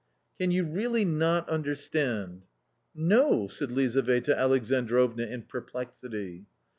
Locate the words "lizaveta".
3.71-4.35